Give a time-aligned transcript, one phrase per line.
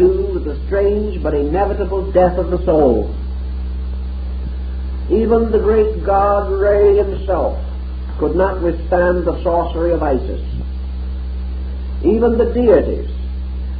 [0.00, 3.14] do with the strange but inevitable death of the soul.
[5.10, 7.58] Even the great god Re himself
[8.18, 10.42] could not withstand the sorcery of Isis.
[12.02, 13.10] Even the deities,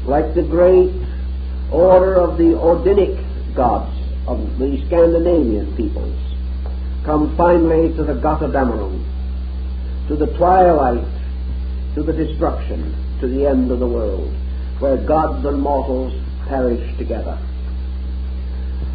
[0.05, 0.93] like the great
[1.73, 3.17] order of the Odinic
[3.55, 3.97] gods
[4.27, 6.21] of the Scandinavian peoples,
[7.05, 9.01] come finally to the Götterdämmerung,
[10.09, 11.07] to the twilight,
[11.95, 14.31] to the destruction, to the end of the world,
[14.81, 16.13] where gods and mortals
[16.49, 17.39] perish together.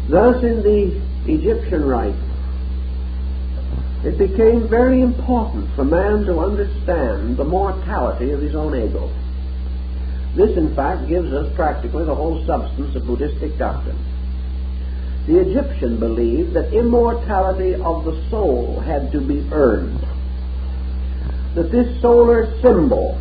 [0.08, 2.14] Thus, in the Egyptian rite,
[4.04, 9.10] it became very important for man to understand the mortality of his own ego.
[10.36, 13.98] This, in fact, gives us practically the whole substance of Buddhistic doctrine.
[15.26, 19.98] The Egyptian believed that immortality of the soul had to be earned.
[21.54, 23.18] That this solar symbol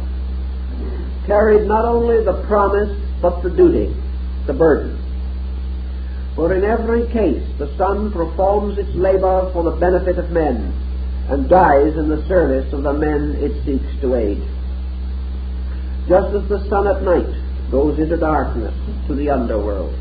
[1.26, 2.90] carried not only the promise
[3.22, 3.96] but the duty,
[4.46, 5.02] the burden.
[6.36, 10.74] For in every case the sun performs its labor for the benefit of men
[11.30, 14.42] and dies in the service of the men it seeks to aid.
[16.08, 18.76] Just as the sun at night goes into darkness
[19.08, 19.96] to the underworld,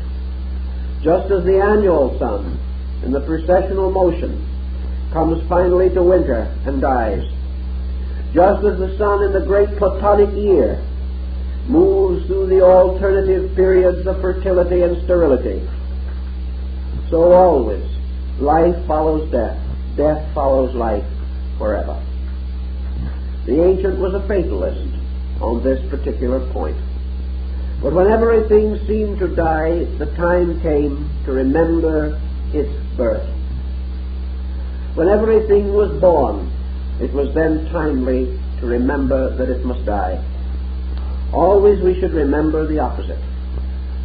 [1.01, 2.59] just as the annual sun
[3.03, 4.41] in the processional motion
[5.13, 7.23] comes finally to winter and dies,
[8.33, 10.79] just as the sun in the great Platonic year
[11.67, 15.67] moves through the alternative periods of fertility and sterility,
[17.09, 17.83] so always
[18.39, 19.59] life follows death,
[19.95, 21.05] death follows life
[21.57, 22.01] forever.
[23.45, 24.89] The ancient was a fatalist
[25.41, 26.77] on this particular point.
[27.81, 32.19] But when everything seemed to die, the time came to remember
[32.53, 33.27] its birth.
[34.95, 36.51] When everything was born,
[37.01, 40.23] it was then timely to remember that it must die.
[41.35, 43.19] Always we should remember the opposite,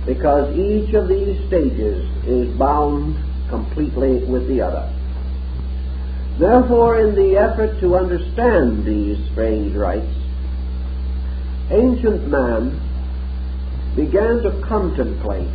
[0.04, 3.16] because each of these stages is bound
[3.48, 4.92] completely with the other.
[6.40, 10.12] Therefore, in the effort to understand these strange rites,
[11.70, 12.80] ancient man
[13.94, 15.54] began to contemplate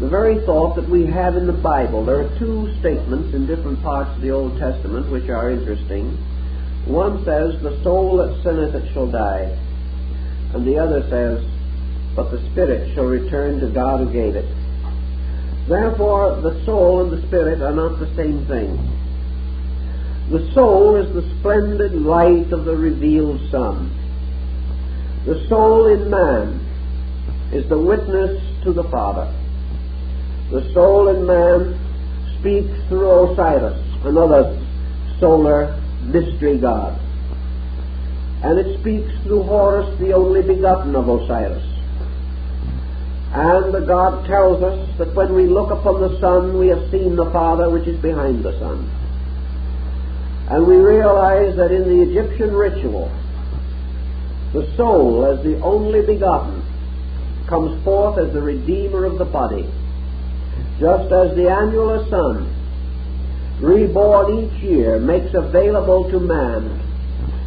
[0.00, 2.04] the very thought that we have in the Bible.
[2.04, 6.16] There are two statements in different parts of the Old Testament which are interesting.
[6.86, 9.56] One says, The soul that sinneth it shall die.
[10.54, 11.44] And the other says,
[12.16, 14.46] But the spirit shall return to God who gave it.
[15.68, 18.76] Therefore, the soul and the spirit are not the same thing.
[20.30, 23.94] The soul is the splendid light of the revealed sun.
[25.26, 26.60] The soul in man
[27.52, 29.32] is the witness to the Father.
[30.50, 31.78] The soul in man
[32.40, 34.58] speaks through Osiris, another
[35.20, 36.98] solar mystery god.
[38.42, 41.64] And it speaks through Horus, the only begotten of Osiris.
[43.32, 47.16] And the God tells us that when we look upon the sun, we have seen
[47.16, 48.90] the Father which is behind the sun.
[50.50, 53.10] And we realize that in the Egyptian ritual,
[54.54, 56.62] the soul, as the only begotten,
[57.48, 59.68] comes forth as the redeemer of the body,
[60.78, 62.54] just as the annular sun,
[63.60, 66.87] reborn each year, makes available to man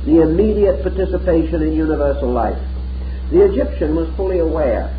[0.05, 2.59] the immediate participation in universal life.
[3.31, 4.97] The Egyptian was fully aware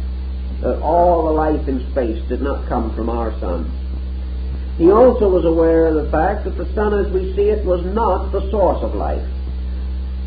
[0.61, 3.71] that all the life in space did not come from our sun.
[4.79, 7.85] He also was aware of the fact that the sun as we see it was
[7.85, 9.27] not the source of life.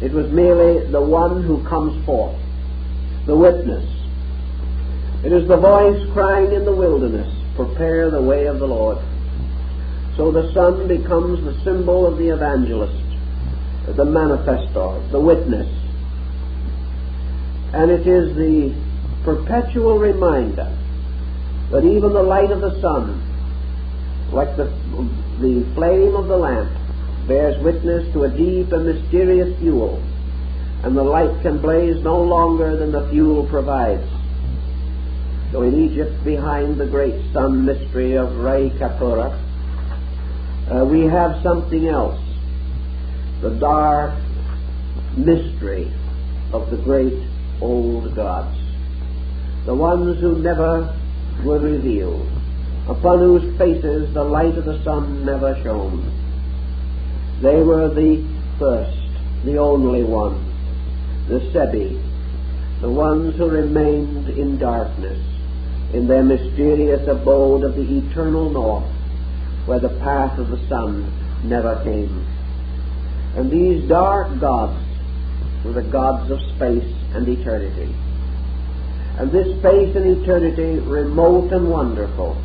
[0.02, 2.38] It was merely the one who comes forth,
[3.25, 3.90] the witness.
[5.24, 8.97] It is the voice crying in the wilderness, prepare the way of the Lord.
[10.18, 13.02] So the sun becomes the symbol of the evangelist,
[13.94, 15.68] the manifestor, the witness.
[17.73, 18.73] And it is the
[19.23, 20.75] perpetual reminder
[21.72, 23.22] that even the light of the sun
[24.31, 24.66] like the,
[25.40, 26.69] the flame of the lamp,
[27.28, 30.01] bears witness to a deep and mysterious fuel,
[30.83, 34.07] and the light can blaze no longer than the fuel provides.
[35.51, 39.42] So in Egypt, behind the great sun mystery of Re Khepera,
[40.69, 42.19] uh, we have something else
[43.41, 44.13] the dark
[45.17, 45.91] mystery
[46.53, 47.21] of the great
[47.61, 48.57] old gods,
[49.65, 50.97] the ones who never
[51.43, 52.29] were revealed
[52.87, 56.11] upon whose faces the light of the sun never shone.
[57.41, 58.23] They were the
[58.59, 58.97] first,
[59.43, 60.39] the only ones,
[61.27, 62.01] the Sebi,
[62.81, 65.19] the ones who remained in darkness,
[65.93, 68.89] in their mysterious abode of the eternal north,
[69.65, 71.11] where the path of the sun
[71.43, 72.34] never came.
[73.35, 74.79] And these dark gods
[75.63, 77.93] were the gods of space and eternity.
[79.17, 82.35] and this space and eternity remote and wonderful,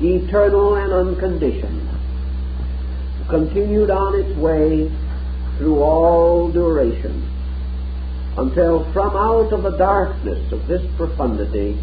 [0.00, 1.88] eternal and unconditioned,
[3.28, 4.90] continued on its way
[5.56, 7.22] through all duration
[8.36, 11.78] until from out of the darkness of this profundity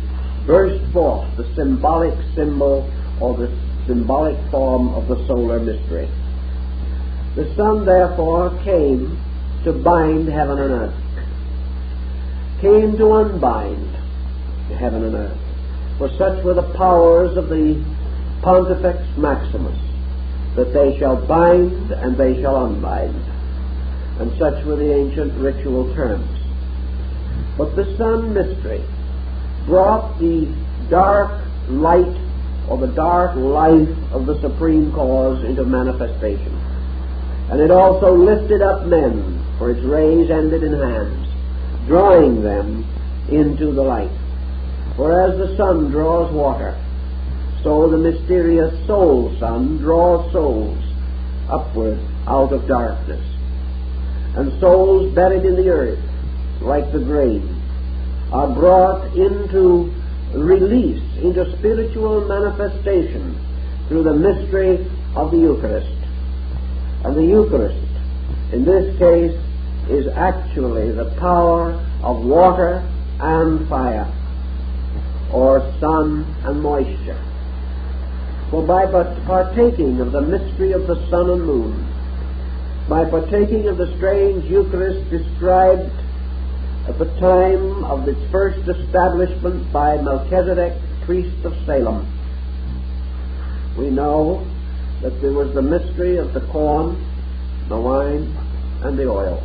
[0.45, 2.89] burst forth the symbolic symbol
[3.21, 3.49] or the
[3.87, 6.09] symbolic form of the solar mystery.
[7.35, 9.19] The Son, therefore, came
[9.65, 10.95] to bind heaven and earth,
[12.61, 13.93] came to unbind
[14.77, 15.37] heaven and earth.
[15.97, 17.83] For such were the powers of the
[18.41, 19.77] Pontifex Maximus,
[20.55, 23.15] that they shall bind and they shall unbind.
[24.19, 26.39] And such were the ancient ritual terms.
[27.57, 28.81] But the sun mystery
[29.65, 30.47] brought the
[30.89, 32.15] dark light
[32.69, 36.64] or the dark life of the supreme cause into manifestation.
[37.49, 41.27] And it also lifted up men, for its rays ended in hands,
[41.87, 42.85] drawing them
[43.29, 44.11] into the light.
[44.95, 46.75] For as the sun draws water,
[47.63, 50.77] so the mysterious soul sun draws souls
[51.49, 53.23] upward out of darkness.
[54.35, 55.99] And souls buried in the earth,
[56.61, 57.61] like the grain,
[58.31, 59.93] are brought into
[60.33, 63.39] release, into spiritual manifestation
[63.87, 65.94] through the mystery of the Eucharist.
[67.05, 67.87] And the Eucharist,
[68.51, 69.39] in this case,
[69.91, 72.81] is actually the power of water
[73.19, 74.11] and fire,
[75.31, 77.21] or sun and moisture.
[78.49, 81.87] For by partaking of the mystery of the sun and moon,
[82.89, 85.91] by partaking of the strange Eucharist described
[86.87, 90.73] at the time of its first establishment by Melchizedek,
[91.05, 92.11] priest of Salem.
[93.77, 94.43] We know
[95.01, 96.95] that there was the mystery of the corn,
[97.69, 98.35] the wine,
[98.83, 99.41] and the oil.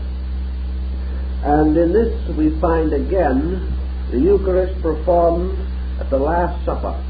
[1.45, 3.77] And in this we find again
[4.11, 5.59] the Eucharist performed
[6.01, 7.03] at the Last Supper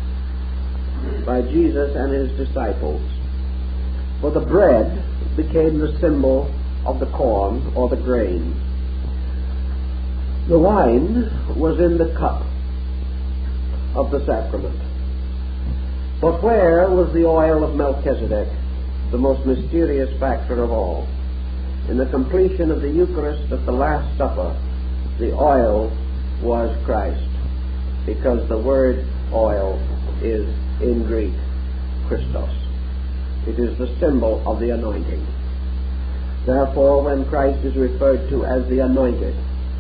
[1.25, 3.03] by Jesus and his disciples.
[4.21, 5.05] For the bread
[5.37, 6.53] became the symbol
[6.87, 8.55] of the corn or the grain
[10.51, 12.43] the wine was in the cup
[13.95, 14.90] of the sacrament.
[16.21, 18.49] But where was the oil of Melchizedek,
[19.11, 21.09] the most mysterious factor of all?
[21.89, 24.55] In the completion of the Eucharist at the Last Supper,
[25.19, 25.91] the oil
[26.43, 27.27] was Christ,
[28.05, 29.03] because the word
[29.33, 29.81] oil
[30.21, 30.47] is
[30.83, 31.33] in Greek
[32.07, 32.55] Christos.
[33.47, 35.27] It is the symbol of the anointing.
[36.45, 39.35] Therefore, when Christ is referred to as the anointed,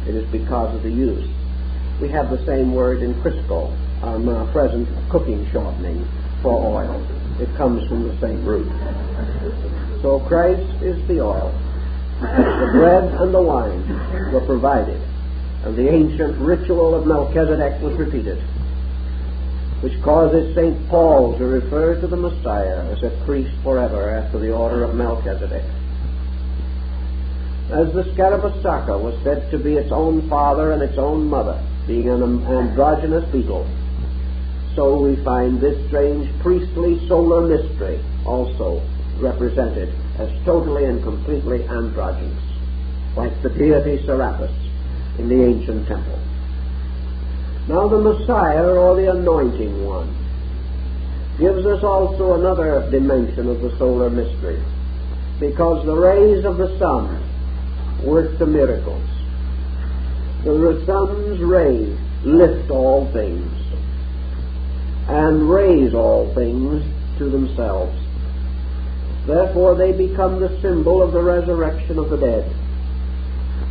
[0.08, 1.28] it is because of the use.
[2.00, 6.08] We have the same word in Crisco, our uh, present cooking shortening
[6.42, 7.06] for oil.
[7.40, 8.70] It comes from the same root.
[10.02, 11.54] So Christ is the oil.
[12.20, 13.88] The bread and the wine
[14.32, 15.00] were provided,
[15.64, 18.38] and the ancient ritual of Melchizedek was repeated,
[19.80, 20.88] which causes St.
[20.88, 25.64] Paul to refer to the Messiah as a priest forever after the order of Melchizedek.
[27.70, 31.58] As the Scarabaeus sacer was said to be its own father and its own mother,
[31.86, 33.66] being an androgynous beetle,
[34.76, 38.82] so we find this strange priestly solar mystery also
[39.18, 42.42] represented as totally and completely androgynous,
[43.16, 44.52] like the deity Serapis
[45.18, 46.18] in the ancient temple.
[47.68, 50.14] Now the Messiah, or the Anointing One,
[51.38, 54.62] gives us also another dimension of the solar mystery,
[55.40, 57.26] because the rays of the sun
[58.04, 59.08] work the miracles.
[60.44, 63.59] The sun's rays lift all things
[65.08, 66.84] and raise all things
[67.18, 67.98] to themselves.
[69.26, 72.54] Therefore, they become the symbol of the resurrection of the dead,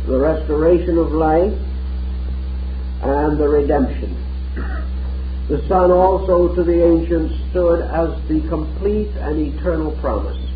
[0.06, 1.58] the restoration of life,
[3.02, 4.16] and the redemption.
[5.48, 10.50] The sun also to the ancients stood as the complete and eternal promise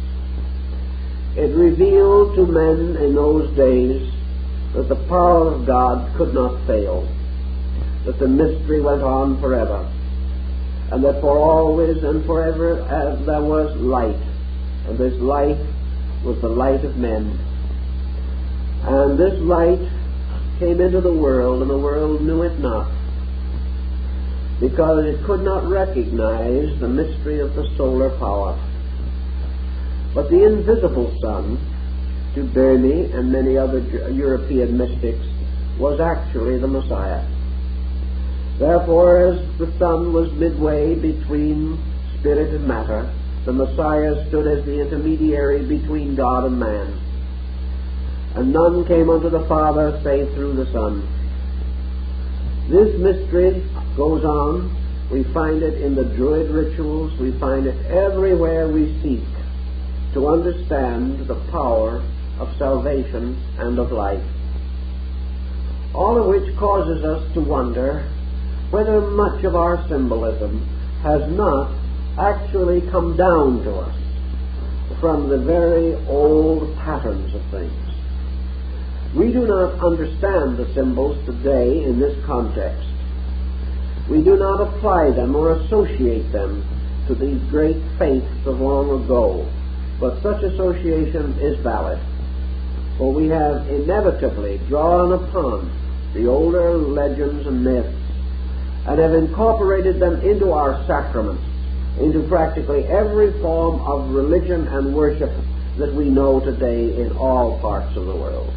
[1.37, 4.09] it revealed to men in those days
[4.75, 7.09] that the power of God could not fail,
[8.05, 9.91] that the mystery went on forever,
[10.91, 14.21] and that for always and forever uh, there was light,
[14.87, 15.59] and this light
[16.25, 17.39] was the light of men.
[18.83, 19.81] And this light
[20.59, 22.91] came into the world, and the world knew it not,
[24.61, 28.59] because it could not recognize the mystery of the solar power.
[30.15, 31.59] But the invisible sun,
[32.35, 35.27] to Boehme and many other European mystics,
[35.79, 37.25] was actually the Messiah.
[38.59, 41.79] Therefore, as the sun was midway between
[42.21, 43.13] spirit and matter,
[43.45, 47.01] the Messiah stood as the intermediary between God and man.
[48.37, 51.07] And none came unto the Father save through the Son.
[52.71, 53.63] This mystery
[53.97, 54.75] goes on.
[55.11, 57.19] We find it in the Druid rituals.
[57.21, 59.25] We find it everywhere we seek
[60.15, 62.03] to understand the power
[62.39, 64.25] of salvation and of life.
[65.93, 68.09] All of which causes us to wonder
[68.75, 70.59] whether much of our symbolism
[71.01, 71.71] has not
[72.19, 73.97] actually come down to us
[74.99, 77.73] from the very old patterns of things.
[79.15, 82.89] We do not understand the symbols today in this context.
[84.11, 86.67] We do not apply them or associate them
[87.07, 89.49] to these great faiths of long ago,
[90.01, 92.01] but such association is valid.
[92.99, 95.71] For we have inevitably drawn upon
[96.13, 98.04] the older legends and myths
[98.87, 101.43] and have incorporated them into our sacraments,
[101.99, 105.33] into practically every form of religion and worship
[105.79, 108.53] that we know today in all parts of the world.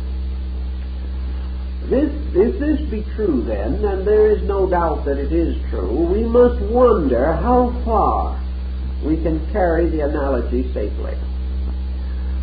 [1.90, 6.06] This, if this be true then, and there is no doubt that it is true,
[6.12, 8.44] we must wonder how far
[9.06, 11.16] we can carry the analogy safely.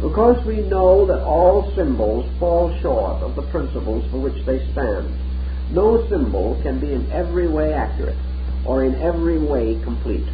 [0.02, 4.66] Of course, we know that all symbols fall short of the principles for which they
[4.72, 5.12] stand.
[5.70, 8.16] No symbol can be in every way accurate
[8.66, 10.26] or in every way complete.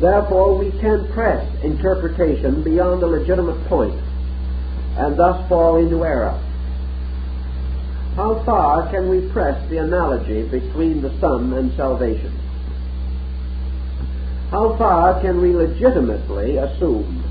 [0.00, 3.98] Therefore, we can press interpretation beyond the legitimate point
[4.96, 6.38] and thus fall into error.
[8.16, 12.32] How far can we press the analogy between the Son and salvation?
[14.50, 17.22] How far can we legitimately assume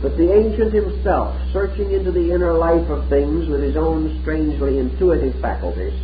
[0.00, 4.78] that the ancient himself, searching into the inner life of things with his own strangely
[4.78, 5.94] intuitive faculties,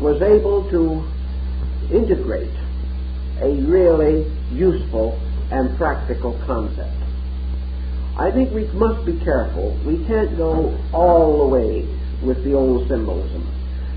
[0.00, 2.54] was able to integrate
[3.40, 5.18] a really useful
[5.50, 6.96] and practical concept?
[8.18, 9.78] I think we must be careful.
[9.86, 11.88] We can't go all the way
[12.22, 13.46] with the old symbolism.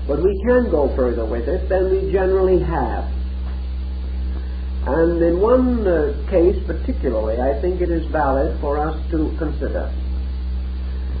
[0.06, 3.04] But we can go further with it than we generally have.
[4.86, 9.90] And in one uh, case particularly, I think it is valid for us to consider.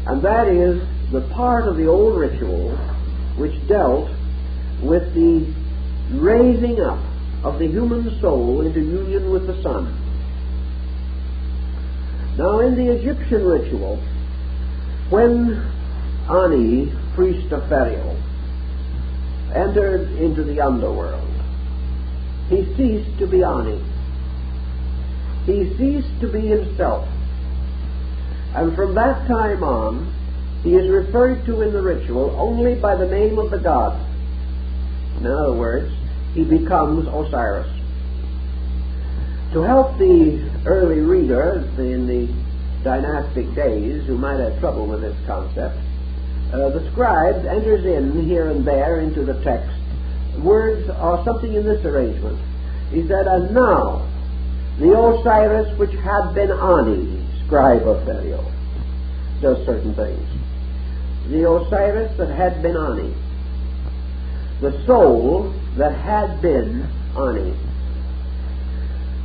[0.06, 2.76] And that is the part of the old ritual
[3.38, 4.10] which dealt
[4.84, 5.52] with the
[6.12, 6.98] raising up
[7.44, 10.00] of the human soul into union with the sun.
[12.36, 13.96] Now, in the Egyptian ritual,
[15.10, 15.54] when
[16.28, 18.16] Ani, priest of Pharaoh,
[19.54, 21.30] entered into the underworld.
[22.48, 23.82] He ceased to be Ani.
[25.46, 27.08] He ceased to be himself.
[28.54, 30.12] And from that time on,
[30.62, 34.00] he is referred to in the ritual only by the name of the god.
[35.24, 35.90] In other words,
[36.34, 37.70] he becomes Osiris.
[39.54, 42.28] To help the early reader in the
[42.84, 45.78] dynastic days who might have trouble with this concept,
[46.52, 49.72] uh, the scribe enters in here and there into the text
[50.42, 52.38] words or something in this arrangement.
[52.90, 54.06] He said, And now
[54.78, 58.52] the Osiris which had been Ani, scribe of Pharaoh,
[59.40, 60.28] does certain things.
[61.30, 63.14] The Osiris that had been Ani.
[64.64, 67.54] The soul that had been on Ani.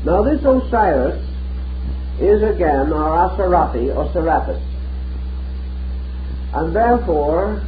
[0.04, 1.26] Now this Osiris
[2.20, 4.62] is again our Asarapi or Serapis
[6.54, 7.66] and therefore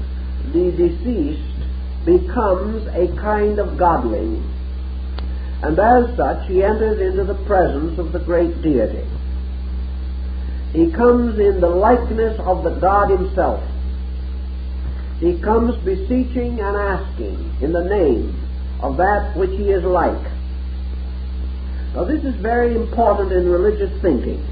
[0.52, 4.44] the deceased becomes a kind of godling.
[5.64, 9.08] And as such, he enters into the presence of the great deity.
[10.74, 13.64] He comes in the likeness of the God himself.
[15.22, 18.36] He comes beseeching and asking in the name
[18.82, 20.32] of that which he is like.
[21.94, 24.44] Now, this is very important in religious thinking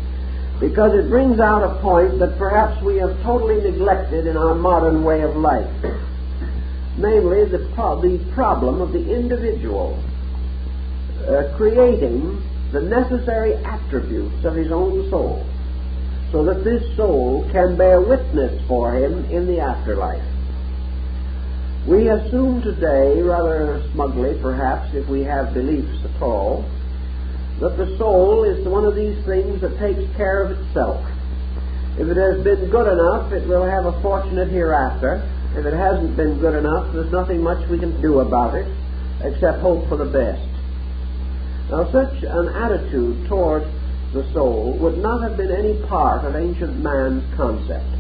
[0.59, 5.03] because it brings out a point that perhaps we have totally neglected in our modern
[5.03, 5.73] way of life.
[6.97, 9.97] Namely, the, pro- the problem of the individual
[11.27, 15.43] uh, creating the necessary attributes of his own soul
[16.31, 20.28] so that this soul can bear witness for him in the afterlife.
[21.87, 26.65] We assume today, rather smugly perhaps, if we have beliefs at all,
[27.61, 31.03] that the soul is one of these things that takes care of itself.
[31.97, 35.21] If it has been good enough, it will have a fortunate hereafter.
[35.55, 38.67] If it hasn't been good enough, there's nothing much we can do about it
[39.23, 40.47] except hope for the best.
[41.69, 43.63] Now, such an attitude toward
[44.13, 47.98] the soul would not have been any part of ancient man's concept.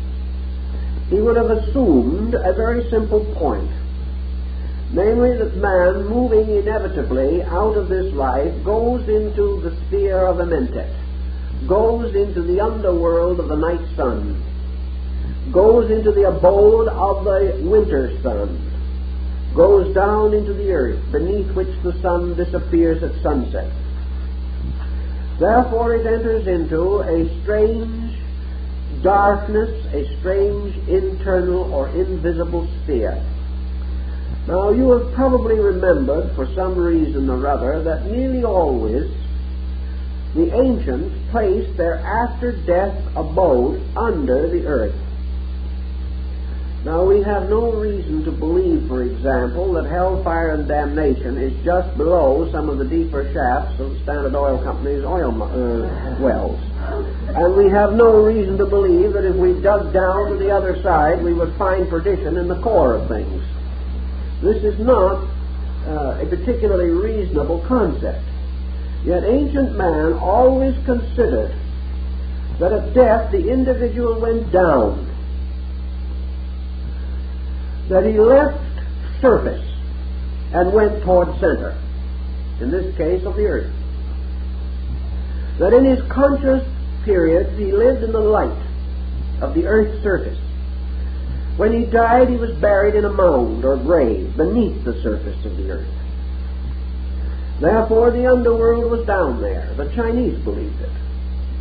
[1.09, 3.69] He would have assumed a very simple point
[4.91, 10.95] namely that man, moving inevitably out of this life, goes into the sphere of Amentet,
[11.67, 14.43] goes into the underworld of the night sun,
[15.51, 18.65] goes into the abode of the winter sun,
[19.55, 23.71] goes down into the earth, beneath which the sun disappears at sunset.
[25.39, 28.08] Therefore it enters into a strange
[29.01, 33.23] darkness, a strange internal or invisible sphere.
[34.47, 39.11] Now you have probably remembered, for some reason or other, that nearly always
[40.35, 44.95] the ancients placed their after death abode under the earth.
[46.85, 51.97] Now, we have no reason to believe, for example, that hellfire and damnation is just
[51.97, 56.61] below some of the deeper shafts of Standard Oil Company's oil uh, wells.
[56.91, 60.81] And we have no reason to believe that if we dug down to the other
[60.81, 63.43] side, we would find perdition in the core of things.
[64.41, 65.27] This is not
[65.87, 68.23] uh, a particularly reasonable concept.
[69.03, 71.55] Yet ancient man always considered
[72.59, 75.05] that at death the individual went down
[77.89, 78.59] that he left
[79.21, 79.65] surface
[80.53, 81.79] and went toward center,
[82.61, 83.73] in this case of the earth.
[85.59, 86.63] That in his conscious
[87.03, 88.65] periods he lived in the light
[89.41, 90.37] of the earth's surface.
[91.57, 95.57] When he died, he was buried in a mound or grave beneath the surface of
[95.57, 95.93] the earth.
[97.59, 99.73] Therefore, the underworld was down there.
[99.75, 100.91] The Chinese believed it.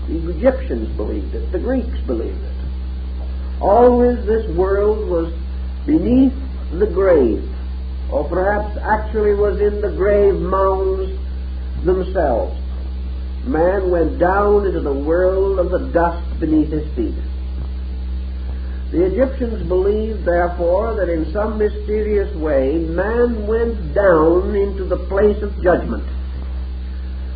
[0.06, 1.50] The Egyptians believed it.
[1.50, 2.52] The Greeks believed it.
[3.60, 5.32] Always this world was
[5.84, 6.32] beneath
[6.72, 7.42] the grave,
[8.12, 11.18] or perhaps actually was in the grave mounds
[11.84, 12.56] themselves.
[13.48, 17.14] Man went down into the world of the dust beneath his feet.
[18.92, 25.42] The Egyptians believed, therefore, that in some mysterious way man went down into the place
[25.42, 26.04] of judgment.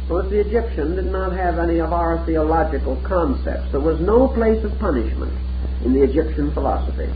[0.09, 3.71] But the Egyptian did not have any of our theological concepts.
[3.71, 5.33] There was no place of punishment
[5.85, 7.11] in the Egyptian philosophy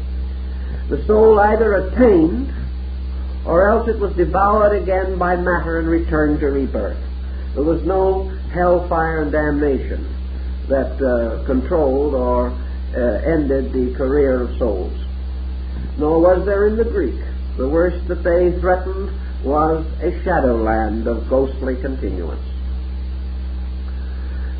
[0.88, 2.52] the soul either attained
[3.44, 6.98] or else it was devoured again by matter and returned to rebirth.
[7.54, 10.04] There was no hellfire and damnation
[10.68, 14.92] that uh, controlled or uh, ended the career of souls.
[15.98, 17.20] Nor was there in the Greek.
[17.56, 19.10] The worst that they threatened
[19.44, 22.42] was a shadowland of ghostly continuance.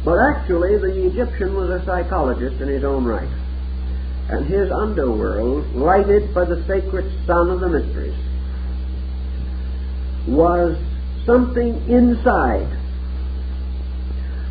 [0.05, 3.29] But actually, the Egyptian was a psychologist in his own right
[4.29, 8.17] and his underworld, lighted by the sacred sun of the mysteries,
[10.27, 10.77] was
[11.25, 12.67] something inside.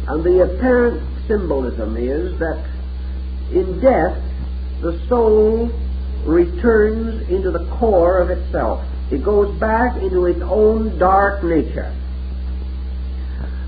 [0.08, 2.63] And the apparent symbolism is that
[3.52, 4.22] in death,
[4.82, 5.72] the soul
[6.26, 8.86] returns into the core of itself.
[9.12, 11.94] It goes back into its own dark nature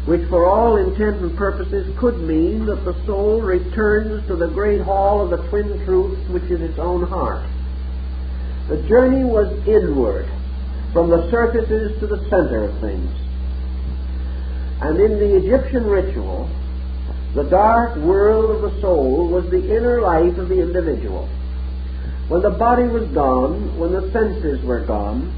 [0.08, 4.80] which for all intent and purposes could mean that the soul returns to the great
[4.80, 7.46] hall of the twin truths which is its own heart.
[8.70, 10.30] The journey was inward,
[10.94, 13.12] from the surfaces to the center of things.
[14.82, 16.50] And in the Egyptian ritual,
[17.34, 21.28] the dark world of the soul was the inner life of the individual.
[22.28, 25.34] When the body was gone, when the senses were gone,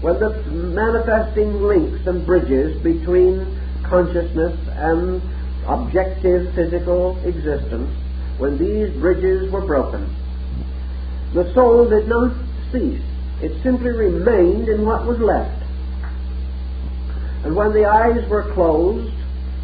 [0.00, 3.46] when the manifesting links and bridges between
[3.84, 5.22] consciousness and
[5.66, 7.90] objective physical existence,
[8.38, 10.08] when these bridges were broken,
[11.34, 12.34] the soul did not
[12.72, 13.02] cease.
[13.42, 15.59] It simply remained in what was left.
[17.44, 19.14] And when the eyes were closed,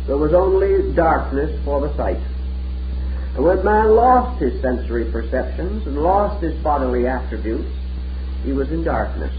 [0.07, 2.21] there was only darkness for the sight.
[3.35, 7.69] And when man lost his sensory perceptions and lost his bodily attributes,
[8.45, 9.35] he was in darkness.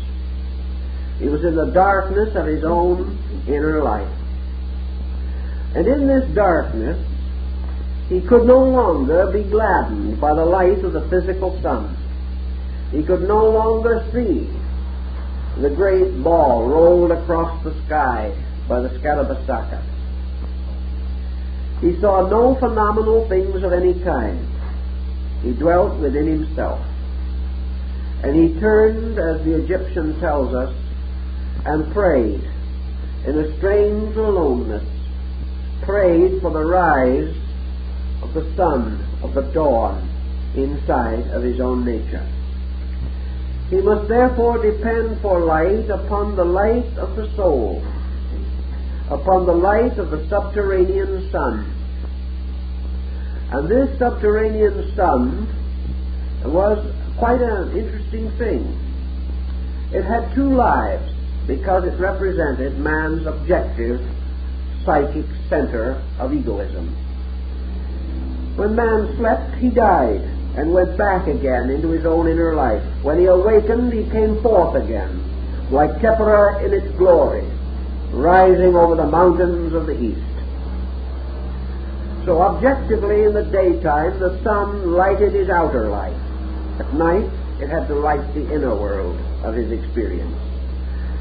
[1.20, 4.12] He was in the darkness of his own inner life.
[5.74, 7.04] And in this darkness,
[8.08, 11.98] he could no longer be gladdened by the light of the physical sun.
[12.92, 14.48] He could no longer see
[15.62, 18.36] the great ball rolled across the sky
[18.68, 19.82] by the Scarabaeus sacer.
[21.82, 24.48] He saw no phenomenal things of any kind.
[25.44, 26.80] He dwelt within himself.
[28.24, 30.74] And he turned, as the Egyptian tells us,
[31.66, 32.42] and prayed
[33.26, 34.84] in a strange aloneness
[35.88, 37.34] prayed for the rise
[38.22, 40.10] of the sun, of the dawn,
[40.56, 42.28] inside of his own nature.
[43.70, 47.84] He must therefore depend for light upon the light of the soul,
[49.10, 51.74] upon the light of the subterranean sun.
[53.52, 55.48] And this subterranean sun
[56.46, 58.80] was quite an interesting thing.
[59.92, 61.14] It had two lives
[61.46, 64.00] because it represented man's objective
[64.86, 66.88] psychic center of egoism.
[68.56, 72.84] When man slept, he died and went back again into his own inner life.
[73.04, 75.24] When he awakened, he came forth again
[75.72, 77.46] like Khepera in its glory,
[78.12, 80.22] rising over the mountains of the east.
[82.26, 86.18] So objectively in the daytime the sun lighted his outer life.
[86.80, 90.36] At night it had to light the inner world of his experience.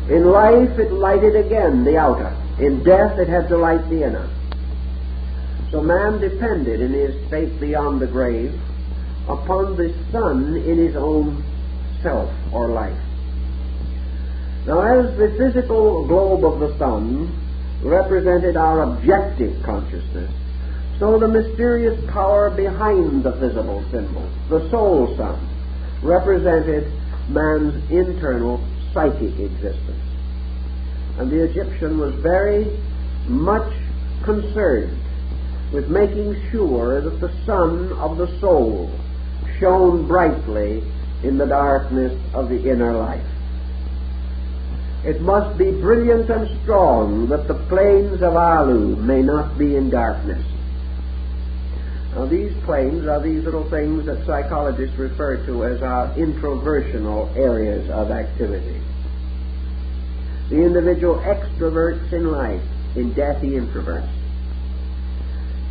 [0.08, 2.34] In life it lighted again the outer.
[2.60, 4.28] In death it had to light the inner.
[5.70, 8.52] So man depended in his state beyond the grave
[9.28, 11.44] upon the sun in his own
[12.02, 12.98] self or life.
[14.66, 17.32] Now, as the physical globe of the sun
[17.82, 20.32] represented our objective consciousness,
[20.98, 25.38] so the mysterious power behind the visible symbol, the soul sun,
[26.02, 26.90] represented
[27.28, 30.02] man's internal psychic existence.
[31.18, 32.64] And the Egyptian was very
[33.28, 33.72] much
[34.24, 34.98] concerned
[35.72, 38.90] with making sure that the sun of the soul
[39.58, 40.82] shone brightly
[41.22, 43.26] in the darkness of the inner life.
[45.04, 49.88] It must be brilliant and strong that the plains of Alu may not be in
[49.88, 50.44] darkness.
[52.14, 57.88] Now, these planes are these little things that psychologists refer to as our introversional areas
[57.90, 58.80] of activity.
[60.48, 62.62] The individual extroverts in life,
[62.96, 64.08] in death he introverts.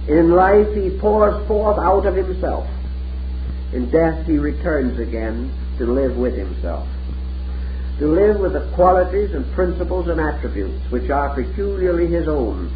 [0.08, 2.68] In life he pours forth out of himself.
[3.76, 6.88] In death he returns again to live with himself.
[8.00, 12.72] To live with the qualities and principles and attributes which are peculiarly his own.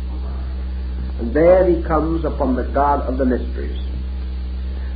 [1.19, 3.79] And there he comes upon the God of the mysteries.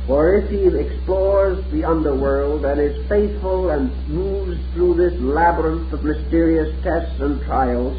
[0.06, 6.04] For if he explores the underworld and is faithful and moves through this labyrinth of
[6.04, 7.98] mysterious tests and trials,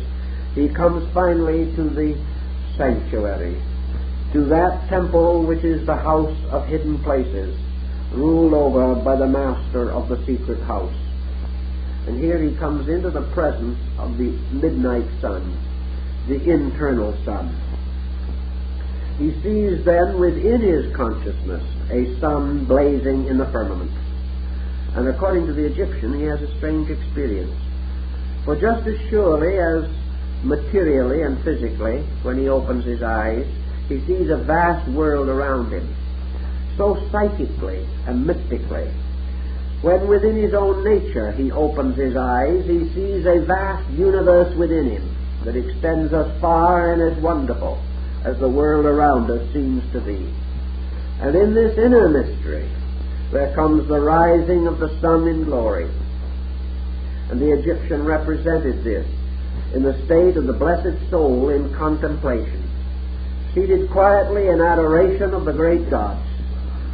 [0.53, 2.15] he comes finally to the
[2.77, 3.59] sanctuary,
[4.33, 7.57] to that temple which is the house of hidden places,
[8.15, 10.95] ruled over by the master of the secret house.
[12.07, 15.57] And here he comes into the presence of the midnight sun,
[16.27, 17.55] the internal sun.
[19.17, 23.91] He sees then within his consciousness a sun blazing in the firmament.
[24.95, 27.55] And according to the Egyptian, he has a strange experience.
[28.43, 29.89] For just as surely as
[30.43, 33.45] materially and physically, when he opens his eyes,
[33.89, 35.87] he sees a vast world around him
[36.77, 38.89] so psychically and mystically.
[39.81, 44.89] When within his own nature he opens his eyes, he sees a vast universe within
[44.89, 47.81] him that extends as far and as wonderful
[48.23, 50.33] as the world around us seems to be.
[51.19, 52.67] And in this inner mystery,
[53.31, 55.89] there comes the rising of the sun in glory.
[57.29, 59.07] And the Egyptian represented this
[59.73, 62.63] in the state of the blessed soul in contemplation,
[63.53, 66.24] seated quietly in adoration of the great gods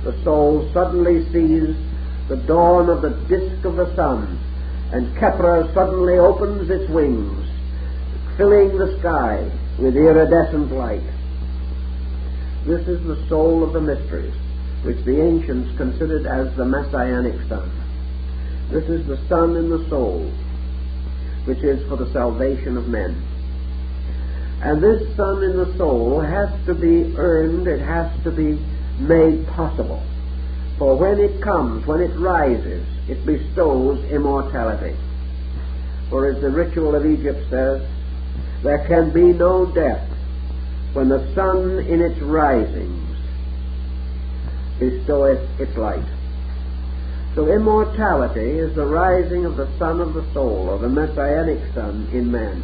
[0.03, 1.75] the soul suddenly sees
[2.27, 4.39] the dawn of the disk of the sun,
[4.91, 7.47] and Khepera suddenly opens its wings,
[8.37, 11.03] filling the sky with iridescent light.
[12.65, 14.33] This is the soul of the mysteries,
[14.83, 17.71] which the ancients considered as the messianic sun.
[18.71, 20.31] This is the sun in the soul,
[21.45, 23.21] which is for the salvation of men.
[24.63, 28.59] And this sun in the soul has to be earned, it has to be
[28.99, 30.03] made possible.
[30.77, 34.95] For when it comes, when it rises, it bestows immortality.
[36.09, 37.81] For as the ritual of Egypt says,
[38.63, 40.07] there can be no death
[40.93, 43.17] when the sun in its risings
[44.79, 46.05] bestoweth its light.
[47.35, 52.09] So immortality is the rising of the sun of the soul, or the messianic sun
[52.11, 52.63] in man.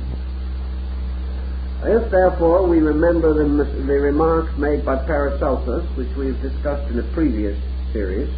[1.83, 7.03] If, therefore, we remember the, the remarks made by Paracelsus, which we've discussed in a
[7.13, 7.57] previous
[7.93, 8.29] series,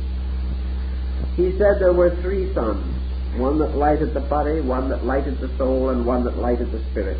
[1.35, 2.85] he said there were three suns
[3.37, 6.83] one that lighted the body, one that lighted the soul, and one that lighted the
[6.91, 7.19] spirit.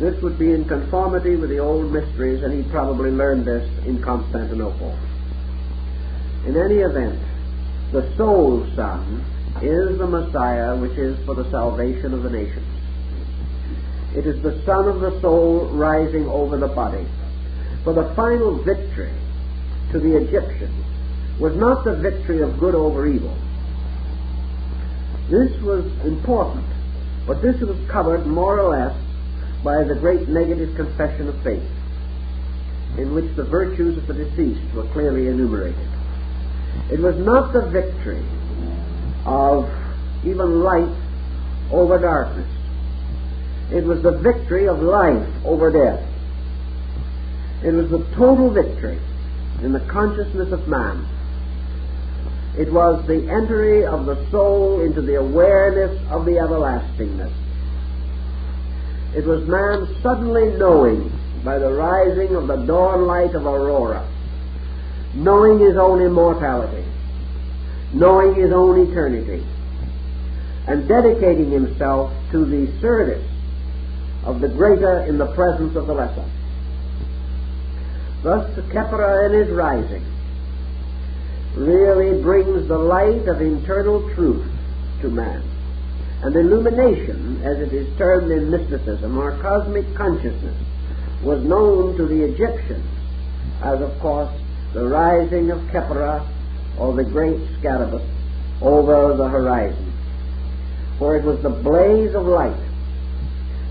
[0.00, 4.02] This would be in conformity with the old mysteries, and he probably learned this in
[4.02, 4.96] Constantinople.
[6.46, 7.20] In any event,
[7.92, 9.24] the soul sun
[9.62, 12.65] is the Messiah, which is for the salvation of the nations.
[14.16, 17.06] It is the sun of the soul rising over the body.
[17.84, 19.12] For the final victory
[19.92, 20.84] to the Egyptians
[21.38, 23.36] was not the victory of good over evil.
[25.28, 26.64] This was important,
[27.26, 28.96] but this was covered more or less
[29.62, 31.68] by the great negative confession of faith,
[32.96, 35.88] in which the virtues of the deceased were clearly enumerated.
[36.90, 38.24] It was not the victory
[39.26, 39.68] of
[40.24, 40.96] even light
[41.70, 42.55] over darkness.
[43.72, 46.02] It was the victory of life over death.
[47.64, 48.98] It was the total victory
[49.62, 51.04] in the consciousness of man.
[52.56, 57.32] It was the entry of the soul into the awareness of the everlastingness.
[59.14, 61.12] It was man suddenly knowing
[61.44, 64.06] by the rising of the dawn light of aurora,
[65.14, 66.84] knowing his own immortality,
[67.92, 69.44] knowing his own eternity,
[70.66, 73.24] and dedicating himself to the service
[74.26, 76.24] of the greater in the presence of the lesser.
[78.22, 80.04] Thus, Khepera in his rising
[81.54, 84.44] really brings the light of internal truth
[85.00, 85.42] to man.
[86.22, 90.56] And illumination, as it is termed in mysticism, or cosmic consciousness,
[91.22, 92.84] was known to the Egyptians
[93.62, 94.30] as, of course,
[94.72, 96.26] the rising of Khepera
[96.78, 98.04] or the great Scarabaeus
[98.60, 99.92] over the horizon.
[100.98, 102.65] For it was the blaze of light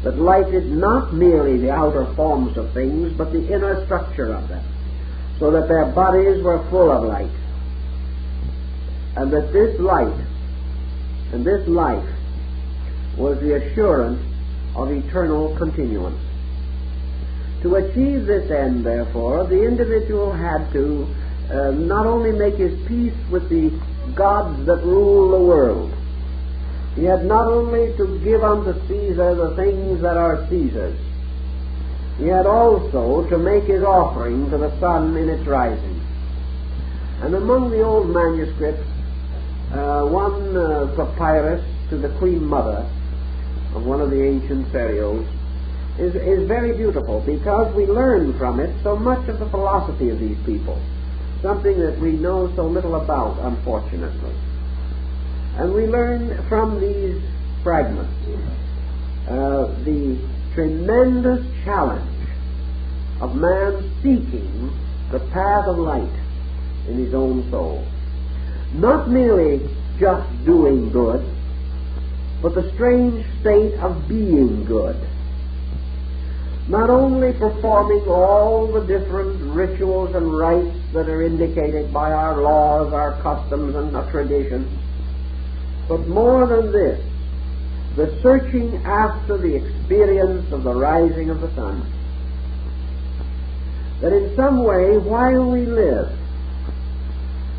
[0.05, 4.63] that lighted not merely the outer forms of things, but the inner structure of them,
[5.39, 7.31] so that their bodies were full of light.
[9.17, 10.13] And that this light
[11.33, 12.07] and this life
[13.17, 14.21] was the assurance
[14.75, 16.21] of eternal continuance.
[17.63, 21.07] To achieve this end, therefore, the individual had to
[21.49, 23.71] uh, not only make his peace with the
[24.13, 25.94] gods that rule the world,
[26.95, 30.97] he had not only to give unto Caesar the things that are Caesar's,
[32.17, 36.01] he had also to make his offering to the sun in its rising.
[37.21, 38.87] And among the old manuscripts,
[39.73, 42.89] uh, one uh, papyrus to the Queen Mother
[43.75, 45.27] of one of the ancient pharaohs
[45.99, 50.19] is, is very beautiful because we learn from it so much of the philosophy of
[50.19, 50.81] these people,
[51.41, 54.33] something that we know so little about, unfortunately.
[55.57, 57.21] And we learn from these
[57.63, 58.11] fragments
[59.29, 60.19] uh, the
[60.53, 62.29] tremendous challenge
[63.21, 64.71] of man seeking
[65.11, 66.19] the path of light
[66.89, 67.87] in his own soul.
[68.73, 71.23] Not merely just doing good,
[72.41, 74.95] but the strange state of being good.
[76.67, 82.91] Not only performing all the different rituals and rites that are indicated by our laws,
[82.91, 84.67] our customs, and our traditions,
[85.87, 86.99] but more than this,
[87.95, 91.91] the searching after the experience of the rising of the sun.
[94.01, 96.11] That in some way, while we live,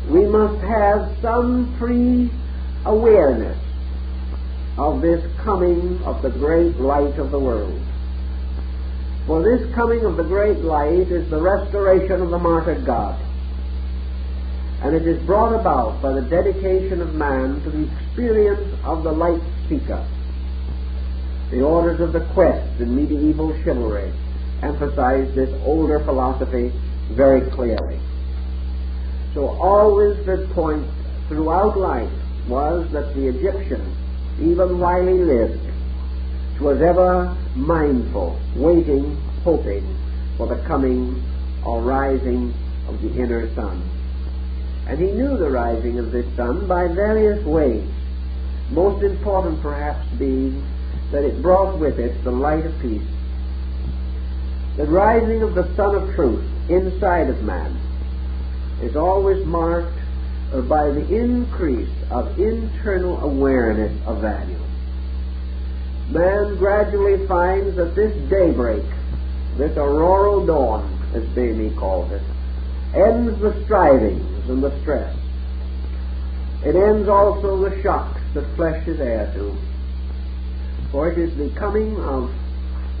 [0.09, 2.31] we must have some pre
[2.85, 3.57] awareness
[4.77, 7.81] of this coming of the great light of the world.
[9.25, 13.26] For this coming of the great light is the restoration of the martyred God
[14.83, 19.11] and it is brought about by the dedication of man to the experience of the
[19.11, 20.05] light seeker.
[21.49, 24.11] The orders of the quest in medieval chivalry
[24.61, 26.71] emphasize this older philosophy
[27.11, 27.99] very clearly.
[29.33, 30.85] So always the point
[31.27, 32.11] throughout life
[32.47, 33.95] was that the Egyptian,
[34.39, 35.61] even while he lived,
[36.59, 39.85] was ever mindful, waiting, hoping
[40.37, 41.23] for the coming
[41.65, 42.53] or rising
[42.87, 43.96] of the inner sun.
[44.87, 47.85] And he knew the rising of this sun by various ways,
[48.71, 50.65] most important perhaps being
[51.11, 53.01] that it brought with it the light of peace.
[54.77, 57.75] The rising of the sun of truth inside of man
[58.81, 59.97] is always marked
[60.69, 64.59] by the increase of internal awareness of value.
[66.09, 68.85] Man gradually finds that this daybreak,
[69.57, 72.21] this auroral dawn, as Boehme calls it,
[72.95, 75.15] ends the striving and the stress.
[76.65, 79.55] It ends also the shocks that flesh is heir to.
[80.91, 82.33] For it is the coming of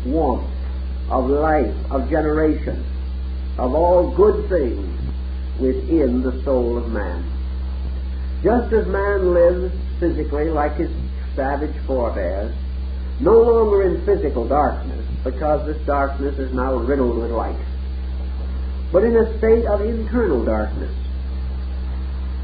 [0.05, 0.49] warmth,
[1.09, 2.85] of life, of generation,
[3.57, 4.99] of all good things
[5.59, 7.23] within the soul of man.
[8.43, 10.91] Just as man lives physically like his
[11.35, 12.53] savage forebears,
[13.19, 17.57] no longer in physical darkness, because this darkness is now riddled with light,
[18.91, 20.93] but in a state of internal darkness,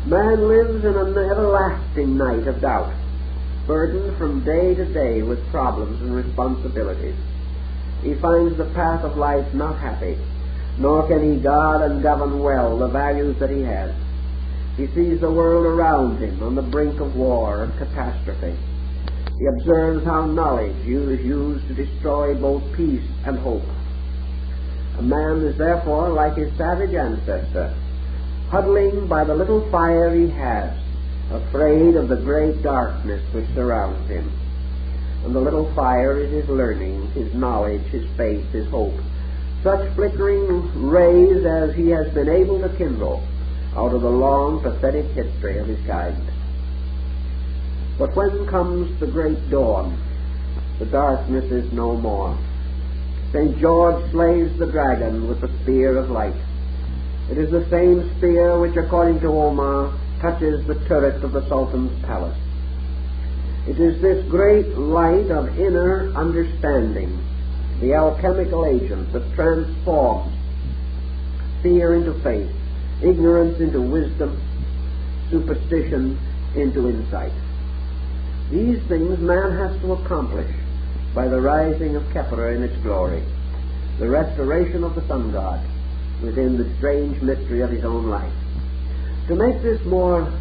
[0.06, 2.94] Man lives in an everlasting night of doubt,
[3.66, 7.16] burdened from day to day with problems and responsibilities.
[8.02, 10.18] He finds the path of life not happy,
[10.78, 13.96] nor can he guard and govern well the values that he has.
[14.76, 18.58] He sees the world around him on the brink of war and catastrophe.
[19.40, 23.64] He observes how knowledge is used to destroy both peace and hope.
[24.98, 27.74] A man is therefore like his savage ancestor,
[28.54, 30.72] huddling by the little fire he has,
[31.32, 34.32] afraid of the great darkness which surrounds him.
[35.26, 38.94] And the little fire is his learning, his knowledge, his faith, his hope.
[39.64, 43.26] Such flickering rays as he has been able to kindle
[43.76, 46.22] out of the long, pathetic history of his kind.
[47.98, 49.98] But when comes the great dawn,
[50.78, 52.38] the darkness is no more.
[53.32, 53.58] St.
[53.58, 56.36] George slays the dragon with the spear of light.
[57.30, 62.04] It is the same spear which, according to Omar, touches the turret of the Sultan's
[62.06, 62.38] palace.
[63.66, 67.18] It is this great light of inner understanding,
[67.80, 70.34] the alchemical agent that transforms
[71.62, 72.52] fear into faith,
[73.02, 74.40] ignorance into wisdom,
[75.32, 76.20] superstition
[76.56, 77.32] into insight.
[78.52, 80.54] These things man has to accomplish
[81.16, 83.24] by the rising of Khepera in its glory,
[83.98, 85.66] the restoration of the sun god
[86.24, 88.34] within the strange mystery of his own life.
[89.28, 90.32] To make this more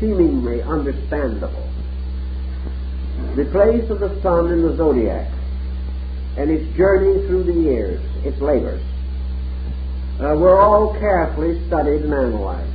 [0.00, 1.70] seemingly understandable,
[3.34, 5.30] the place of the sun in the zodiac
[6.36, 8.82] and its journey through the years, its labors,
[10.20, 12.72] uh, were all carefully studied and analyzed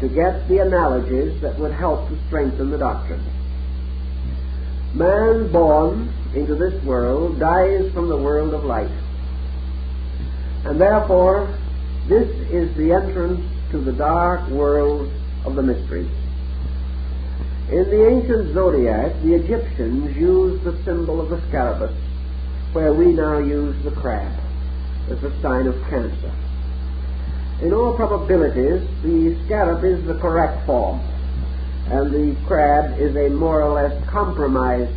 [0.00, 3.24] to get the analogies that would help to strengthen the doctrine.
[4.94, 8.90] Man born into this world dies from the world of light.
[10.64, 11.48] And therefore,
[12.08, 13.40] this is the entrance
[13.72, 15.10] to the dark world
[15.44, 16.10] of the mysteries.
[17.68, 21.96] In the ancient zodiac, the Egyptians used the symbol of the scarabaeus,
[22.72, 24.32] where we now use the crab
[25.10, 26.32] as a sign of Cancer.
[27.60, 31.00] In all probabilities, the scarab is the correct form,
[31.90, 34.92] and the crab is a more or less compromised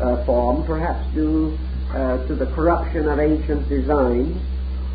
[0.00, 1.58] uh, form, perhaps due
[1.90, 4.40] uh, to the corruption of ancient designs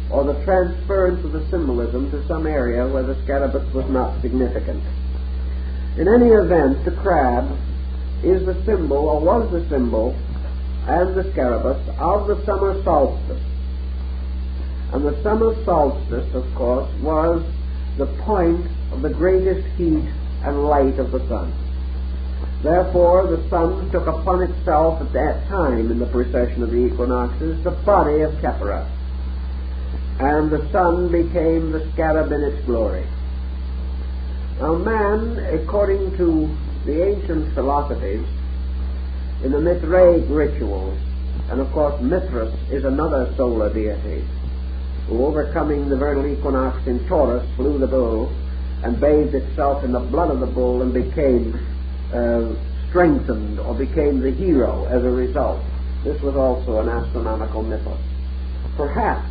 [0.09, 4.81] or the transference of the symbolism to some area where the scarabaeus was not significant.
[5.97, 7.45] In any event, the crab
[8.23, 10.15] is the symbol, or was the symbol,
[10.87, 13.43] and the scarabaeus of the summer solstice.
[14.93, 17.43] And the summer solstice, of course, was
[17.97, 20.07] the point of the greatest heat
[20.43, 21.51] and light of the sun.
[22.63, 27.61] Therefore, the sun took upon itself at that time in the precession of the equinoxes
[27.63, 28.87] the body of Khepera
[30.19, 33.05] and the sun became the scarab in its glory.
[34.59, 36.49] Now, man, according to
[36.85, 38.25] the ancient philosophies,
[39.43, 40.97] in the Mithraic rituals,
[41.51, 44.25] and of course Mithras is another solar deity,
[45.07, 48.33] who overcoming the vernal equinox in Taurus slew the bull
[48.83, 51.53] and bathed itself in the blood of the bull and became
[52.13, 52.53] uh,
[52.89, 55.61] strengthened or became the hero as a result.
[56.03, 57.99] This was also an astronomical mythos.
[58.75, 59.29] Perhaps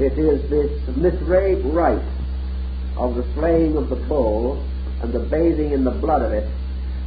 [0.00, 2.02] it is this Mithraic rite
[2.96, 4.64] of the slaying of the bull
[5.02, 6.48] and the bathing in the blood of it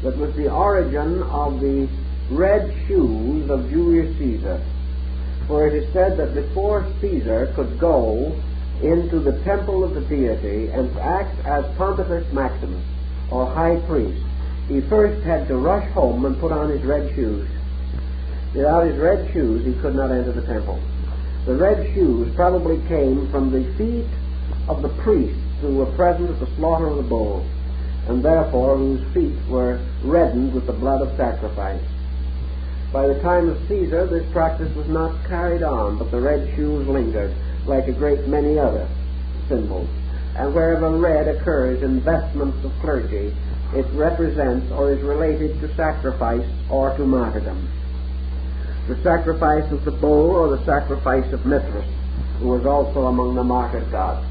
[0.04, 1.88] that was the origin of the
[2.30, 4.62] red shoes of Julius Caesar.
[5.48, 8.36] For it is said that before Caesar could go
[8.82, 12.84] into the temple of the deity and act as Pontifex Maximus,
[13.30, 14.24] or high priest,
[14.68, 17.48] he first had to rush home and put on his red shoes.
[18.56, 20.82] Without his red shoes, he could not enter the temple.
[21.44, 24.06] The red shoes probably came from the feet
[24.68, 27.44] of the priests who were present at the slaughter of the bull,
[28.08, 31.82] and therefore whose feet were reddened with the blood of sacrifice.
[32.94, 36.88] By the time of Caesar, this practice was not carried on, but the red shoes
[36.88, 37.34] lingered,
[37.66, 38.88] like a great many other
[39.50, 39.90] symbols.
[40.36, 43.34] And wherever red occurs in vestments of clergy,
[43.74, 47.68] it represents or is related to sacrifice or to martyrdom
[48.92, 51.86] the sacrifice of the bull or the sacrifice of Mithras,
[52.40, 54.28] who was also among the martyred gods.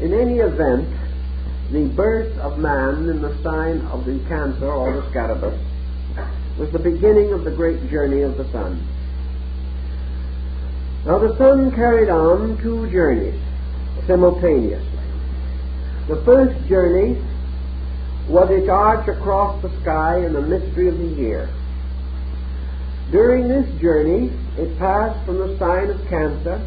[0.00, 0.88] In any event,
[1.70, 5.56] the birth of man in the sign of the Cancer or the Scarabaeus
[6.58, 8.84] was the beginning of the great journey of the sun.
[11.06, 13.40] Now the sun carried on two journeys
[14.08, 14.98] simultaneously.
[16.08, 17.22] The first journey
[18.26, 21.48] was its arch across the sky in the mystery of the year.
[23.10, 26.58] During this journey, it passed from the sign of Cancer,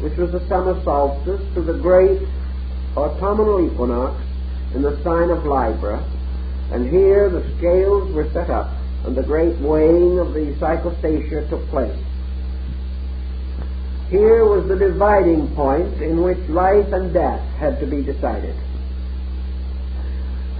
[0.00, 2.26] which was the summer solstice, to the great
[2.96, 4.22] autumnal equinox
[4.74, 6.02] in the sign of Libra,
[6.72, 8.70] and here the scales were set up,
[9.04, 11.98] and the great weighing of the psychostasia took place.
[14.08, 18.56] Here was the dividing point in which life and death had to be decided.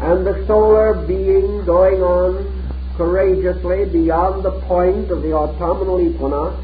[0.00, 2.62] And the solar being going on
[2.96, 6.62] courageously beyond the point of the autumnal equinox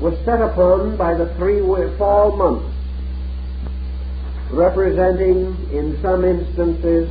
[0.00, 1.60] was set upon by the three
[1.98, 2.74] fall months,
[4.50, 7.08] representing in some instances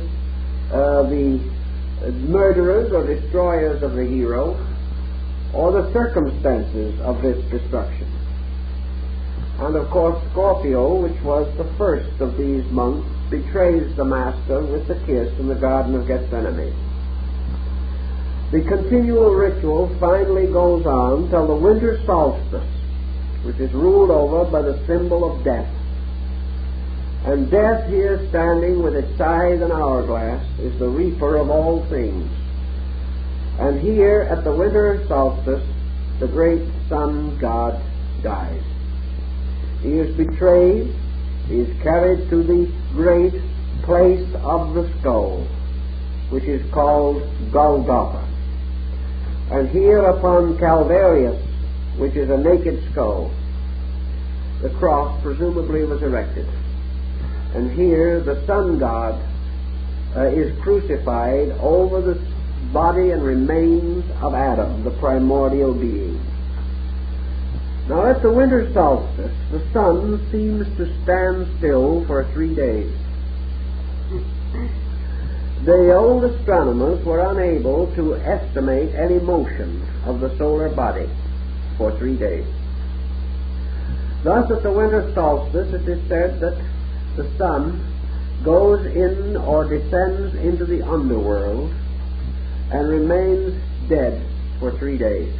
[0.72, 1.38] uh, the
[2.28, 4.58] murderers or destroyers of the hero
[5.54, 8.08] or the circumstances of this destruction.
[9.58, 14.88] And of course, Scorpio, which was the first of these months, betrays the Master with
[14.88, 16.89] the kiss in the Garden of Gethsemane.
[18.50, 22.66] The continual ritual finally goes on till the winter solstice,
[23.44, 25.72] which is ruled over by the symbol of death.
[27.24, 32.28] And death here standing with its scythe and hourglass is the reaper of all things.
[33.60, 35.62] And here at the winter solstice,
[36.18, 37.80] the great sun god
[38.20, 38.64] dies.
[39.80, 40.92] He is betrayed.
[41.46, 43.34] He is carried to the great
[43.84, 45.46] place of the skull,
[46.30, 47.22] which is called
[47.52, 48.29] Golgotha.
[49.50, 51.40] And here upon Calvarius,
[51.98, 53.32] which is a naked skull,
[54.62, 56.46] the cross presumably was erected.
[57.54, 59.20] And here the sun god
[60.16, 62.20] uh, is crucified over the
[62.72, 66.20] body and remains of Adam, the primordial being.
[67.88, 72.92] Now, at the winter solstice, the sun seems to stand still for three days.
[75.64, 81.06] The old astronomers were unable to estimate any motion of the solar body
[81.76, 82.46] for three days.
[84.22, 86.56] Thus, at the winter solstice, it is said that
[87.16, 87.84] the sun
[88.42, 91.70] goes in or descends into the underworld
[92.72, 93.54] and remains
[93.86, 94.26] dead
[94.60, 95.30] for three days.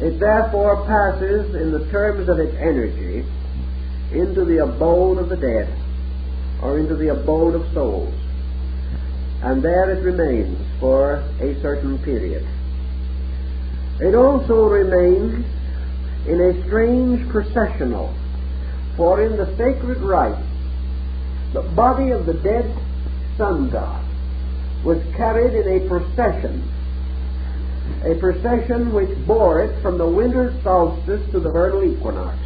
[0.00, 3.26] It therefore passes, in the terms of its energy,
[4.12, 5.68] into the abode of the dead,
[6.62, 8.14] or into the abode of souls.
[9.42, 12.46] And there it remains for a certain period.
[14.00, 15.44] It also remains
[16.26, 18.14] in a strange processional,
[18.96, 20.44] for in the sacred rite,
[21.52, 22.76] the body of the dead
[23.36, 24.04] sun god
[24.84, 26.62] was carried in a procession
[28.04, 32.38] a procession which bore it from the winter solstice to the vernal equinox.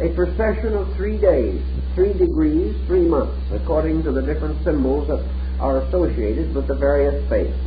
[0.00, 1.60] A procession of three days,
[1.96, 5.24] three degrees, three months, according to the different symbols that
[5.58, 7.58] are associated with the various faiths.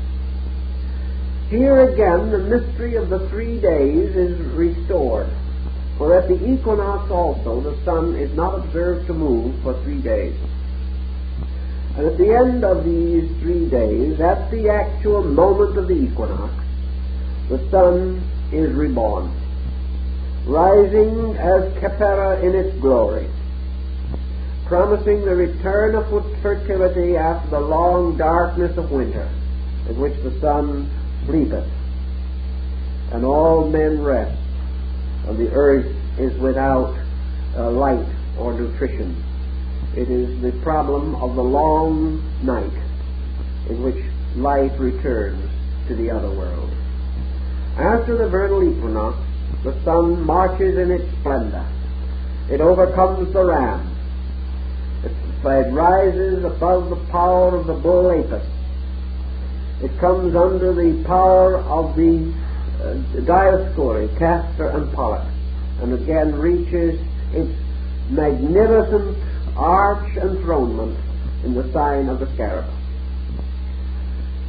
[1.49, 5.27] Here again, the mystery of the three days is restored.
[5.97, 10.34] For at the equinox also, the sun is not observed to move for three days.
[11.97, 16.53] And at the end of these three days, at the actual moment of the equinox,
[17.49, 18.23] the sun
[18.53, 19.29] is reborn,
[20.46, 23.30] rising as Khepera in its glory,
[24.66, 26.08] promising the return of
[26.42, 29.30] fertility after the long darkness of winter,
[29.89, 30.89] in which the sun
[31.26, 31.68] sleepeth,
[33.12, 34.38] and all men rest,
[35.28, 35.86] and the earth
[36.18, 36.98] is without
[37.56, 38.08] uh, light
[38.39, 39.24] or nutrition.
[39.96, 42.72] It is the problem of the long night
[43.70, 44.04] in which
[44.36, 45.50] life returns
[45.88, 46.70] to the other world.
[47.78, 49.18] After the vernal equinox,
[49.64, 51.66] the sun marches in its splendor.
[52.49, 53.88] It overcomes the ram.
[55.04, 58.45] It rises above the power of the bull Apis.
[59.82, 62.32] It comes under the power of the
[62.82, 65.26] uh, Dioscuri, Castor and Pollux,
[65.82, 66.99] and again reaches
[67.34, 67.52] its
[68.10, 69.18] magnificent
[69.56, 70.97] arch enthronement
[71.43, 72.72] in the sign of the scarab.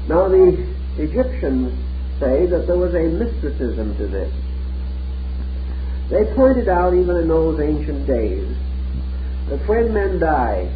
[0.08, 0.66] Now the
[0.98, 1.72] Egyptians
[2.20, 4.32] say that there was a mysticism to this.
[6.12, 8.46] They pointed out even in those ancient days
[9.48, 10.70] that when men die,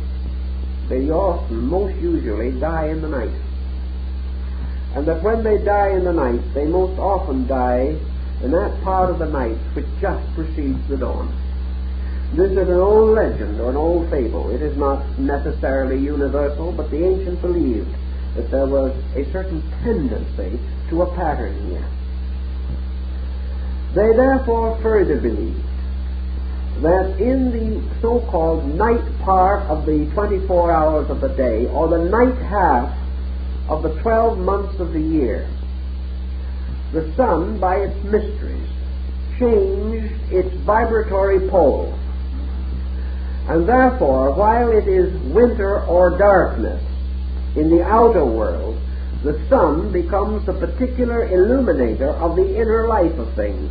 [0.89, 3.35] they often, most usually, die in the night.
[4.95, 7.99] And that when they die in the night, they most often die
[8.43, 11.31] in that part of the night which just precedes the dawn.
[12.35, 14.49] This is an old legend or an old fable.
[14.49, 17.95] It is not necessarily universal, but the ancients believed
[18.37, 20.59] that there was a certain tendency
[20.89, 21.87] to a pattern here.
[23.97, 25.57] They therefore further believe
[26.83, 32.05] that in the so-called night part of the 24 hours of the day, or the
[32.05, 32.95] night half
[33.71, 35.49] of the 12 months of the year,
[36.93, 38.69] the sun, by its mysteries,
[39.39, 41.99] changed its vibratory pole
[43.49, 46.83] and therefore, while it is winter or darkness
[47.55, 48.77] in the outer world,
[49.23, 53.71] the sun becomes the particular illuminator of the inner life of things.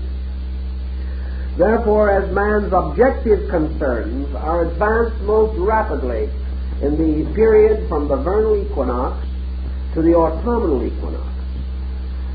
[1.58, 6.30] Therefore, as man's objective concerns are advanced most rapidly
[6.82, 9.26] in the period from the vernal equinox
[9.94, 11.34] to the autumnal equinox,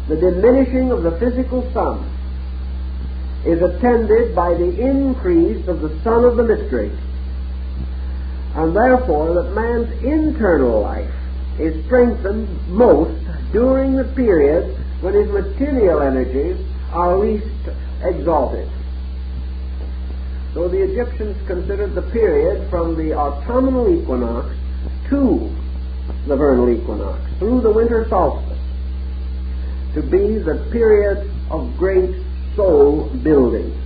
[0.08, 2.04] the diminishing of the physical sun
[3.44, 6.90] is attended by the increase of the sun of the mystery
[8.54, 11.10] and therefore that man's internal life
[11.58, 16.58] is strengthened most during the period when his material energies
[16.92, 17.46] are least
[18.02, 18.68] exalted.
[20.54, 24.48] So the Egyptians considered the period from the autumnal equinox
[25.08, 25.48] to
[26.26, 28.58] the vernal equinox, through the winter solstice,
[29.94, 32.10] to be the period of great
[32.56, 33.76] soul building.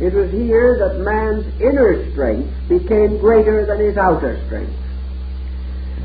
[0.00, 4.72] It was here that man's inner strength became greater than his outer strength.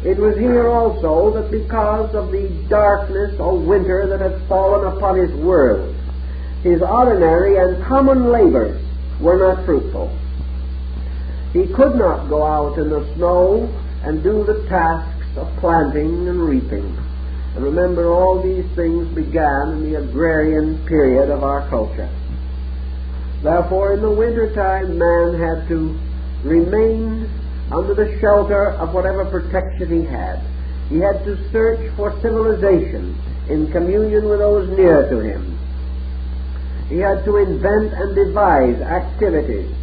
[0.03, 5.17] It was here also that because of the darkness or winter that had fallen upon
[5.17, 5.95] his world,
[6.61, 8.82] his ordinary and common labors
[9.19, 10.17] were not fruitful.
[11.53, 13.69] He could not go out in the snow
[14.03, 16.97] and do the tasks of planting and reaping.
[17.55, 22.09] And remember, all these things began in the agrarian period of our culture.
[23.43, 25.99] Therefore, in the winter time, man had to
[26.43, 27.29] remain
[27.71, 30.39] under the shelter of whatever protection he had.
[30.89, 33.15] He had to search for civilization
[33.49, 35.52] in communion with those near to him.
[36.93, 39.73] He had to invent and devise activities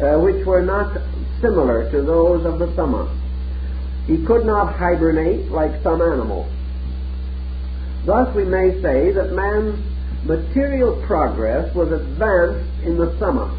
[0.00, 0.96] uh, which were not
[1.42, 3.14] similar to those of the summer.
[4.06, 6.50] He could not hibernate like some animals.
[8.06, 9.78] Thus, we may say that man's
[10.24, 13.54] material progress was advanced in the summer,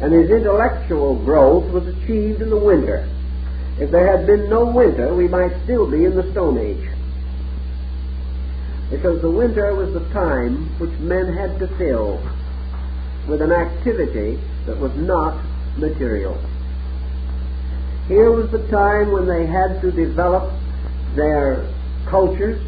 [0.00, 3.08] and his intellectual growth was achieved in the winter.
[3.80, 6.91] If there had been no winter, we might still be in the Stone Age.
[8.92, 12.22] Because the winter was the time which men had to fill
[13.26, 15.42] with an activity that was not
[15.78, 16.38] material.
[18.06, 20.52] Here was the time when they had to develop
[21.16, 21.66] their
[22.06, 22.60] cultures,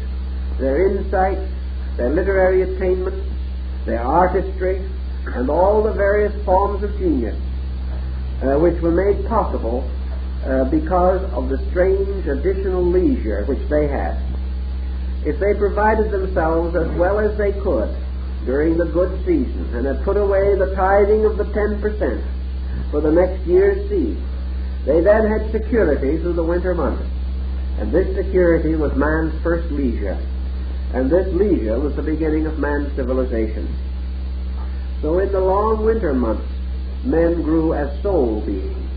[0.59, 1.47] their insights,
[1.95, 3.25] their literary attainments,
[3.85, 4.77] their artistry,
[5.27, 7.39] and all the various forms of genius
[8.41, 9.89] uh, which were made possible
[10.45, 14.17] uh, because of the strange additional leisure which they had.
[15.25, 17.95] If they provided themselves as well as they could
[18.45, 23.11] during the good season and had put away the tithing of the 10% for the
[23.11, 24.17] next year's seed,
[24.85, 27.03] they then had security through the winter months.
[27.79, 30.17] And this security was man's first leisure
[30.95, 33.67] and this leisure was the beginning of man's civilization.
[35.01, 36.47] So in the long winter months,
[37.03, 38.89] men grew as soul beings,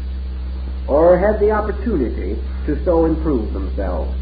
[0.86, 4.16] or had the opportunity to so improve themselves.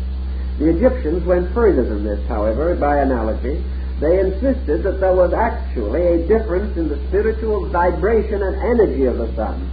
[0.59, 3.63] The Egyptians went further than this, however, by analogy.
[4.01, 9.19] They insisted that there was actually a difference in the spiritual vibration and energy of
[9.19, 9.71] the sun,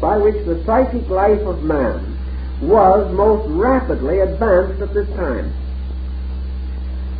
[0.00, 2.16] by which the psychic life of man
[2.62, 5.52] was most rapidly advanced at this time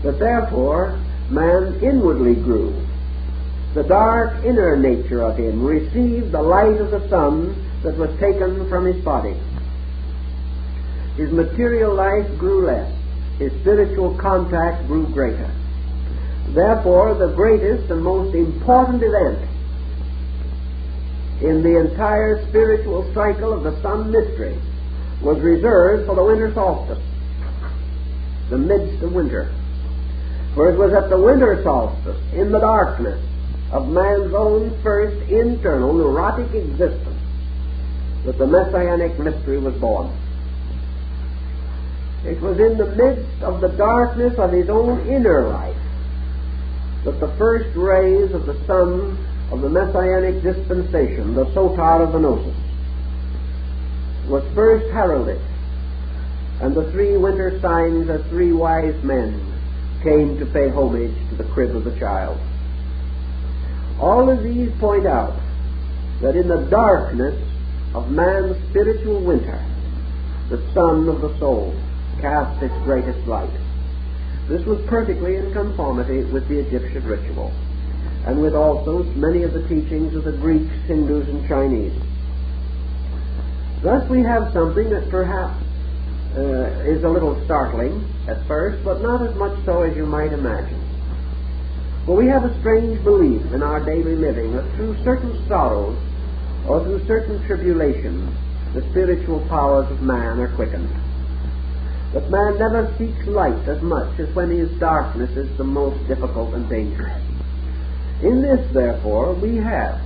[0.02, 0.98] that therefore
[1.30, 2.74] man inwardly grew.
[3.74, 8.68] The dark inner nature of him received the light of the sun that was taken
[8.68, 9.36] from his body.
[11.16, 12.95] His material life grew less.
[13.38, 15.50] His spiritual contact grew greater.
[16.48, 19.38] Therefore, the greatest and most important event
[21.42, 24.58] in the entire spiritual cycle of the sun mystery
[25.20, 27.02] was reserved for the winter solstice,
[28.48, 29.52] the midst of winter.
[30.54, 33.22] For it was at the winter solstice, in the darkness
[33.70, 37.20] of man's own first internal neurotic existence,
[38.24, 40.10] that the messianic mystery was born.
[42.26, 45.76] It was in the midst of the darkness of his own inner life
[47.04, 49.16] that the first rays of the sun
[49.52, 52.56] of the messianic dispensation, the soter of the gnosis,
[54.28, 55.40] was first heralded,
[56.60, 59.40] and the three winter signs as three wise men
[60.02, 62.36] came to pay homage to the crib of the child.
[64.00, 65.38] All of these point out
[66.22, 67.40] that in the darkness
[67.94, 69.64] of man's spiritual winter,
[70.50, 71.72] the sun of the soul
[72.20, 73.50] cast its greatest light.
[74.48, 77.52] This was perfectly in conformity with the Egyptian ritual,
[78.26, 81.92] and with also many of the teachings of the Greeks, Hindus, and Chinese.
[83.82, 85.62] Thus we have something that perhaps
[86.36, 90.32] uh, is a little startling at first, but not as much so as you might
[90.32, 90.82] imagine.
[92.04, 95.98] For we have a strange belief in our daily living that through certain sorrows
[96.68, 98.32] or through certain tribulations,
[98.74, 100.88] the spiritual powers of man are quickened.
[102.16, 106.54] But man never seeks light as much as when his darkness is the most difficult
[106.54, 107.22] and dangerous.
[108.22, 110.00] In this, therefore, we have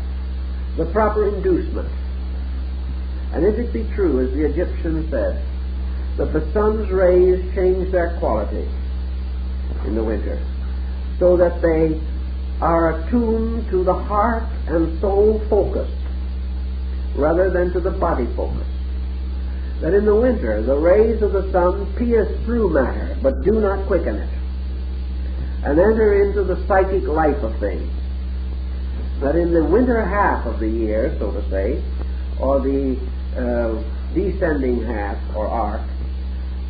[0.77, 1.89] the proper inducement.
[3.33, 5.41] And if it be true, as the Egyptian said,
[6.17, 8.69] that the sun's rays change their quality
[9.87, 10.45] in the winter
[11.21, 12.01] so that they
[12.61, 15.89] are attuned to the heart and soul focus
[17.15, 18.67] rather than to the body focus.
[19.81, 23.87] That in the winter the rays of the sun pierce through matter but do not
[23.87, 24.29] quicken it
[25.65, 27.91] and enter into the psychic life of things.
[29.21, 31.83] that in the winter half of the year, so to say,
[32.41, 32.97] or the
[33.37, 33.83] uh,
[34.15, 35.83] descending half or arc,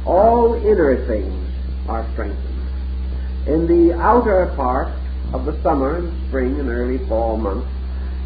[0.04, 1.48] all inner things
[1.88, 3.46] are strengthened.
[3.46, 4.88] In the outer part
[5.32, 7.68] of the summer and spring and early fall months,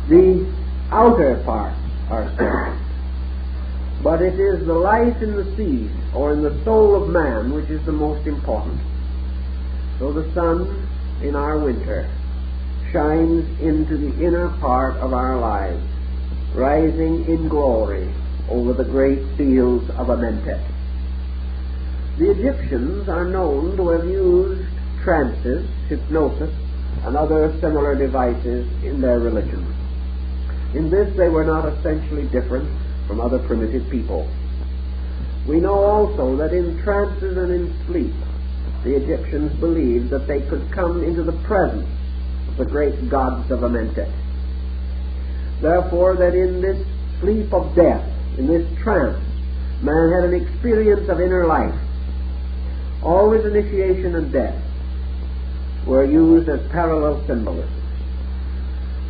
[0.09, 0.51] the
[0.91, 1.78] outer parts
[2.11, 2.84] are strengthened.
[4.05, 7.71] But it is the life in the seed or in the soul of man which
[7.71, 8.79] is the most important.
[9.99, 10.87] So the sun
[11.23, 12.07] in our winter
[12.93, 15.83] shines into the inner part of our lives,
[16.55, 18.13] rising in glory
[18.51, 20.61] over the great fields of Amentet.
[22.19, 24.69] The Egyptians are known to have used
[25.03, 26.55] trances, hypnosis,
[27.05, 29.65] and other similar devices in their religion.
[30.75, 32.69] In this they were not essentially different
[33.07, 34.29] from other primitive people.
[35.47, 38.15] We know also that in trances and in sleep,
[38.83, 41.89] the Egyptians believed that they could come into the presence
[42.49, 44.11] of the great gods of Amentet.
[45.61, 46.87] Therefore, that in this
[47.21, 48.07] sleep of death,
[48.39, 49.23] in this trance,
[49.83, 51.75] man had an experience of inner life.
[53.03, 54.61] Always initiation and death
[55.87, 57.71] were used as parallel symbolisms.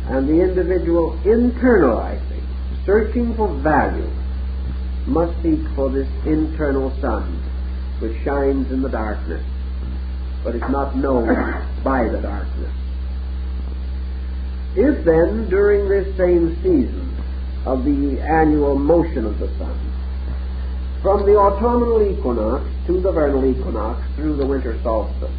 [0.07, 2.21] And the individual internalizing,
[2.85, 4.09] searching for value,
[5.07, 7.41] must seek for this internal sun
[7.99, 9.43] which shines in the darkness,
[10.43, 11.27] but is not known
[11.83, 12.71] by the darkness.
[14.75, 17.15] If then, during this same season
[17.65, 19.79] of the annual motion of the sun,
[21.01, 25.31] from the autumnal equinox to the vernal equinox through the winter solstice,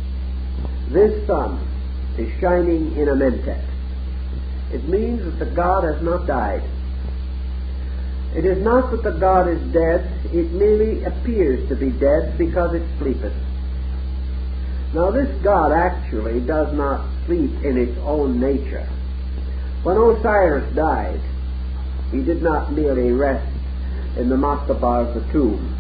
[0.89, 1.59] this sun
[2.17, 3.65] is shining in Amentet.
[4.73, 6.63] It means that the god has not died.
[8.37, 12.75] It is not that the god is dead, it merely appears to be dead because
[12.75, 13.33] it sleepeth.
[14.93, 18.87] Now, this god actually does not sleep in its own nature.
[19.85, 21.21] When Osiris died,
[22.11, 23.51] he did not merely rest
[24.19, 25.75] in the mastaba of the tomb.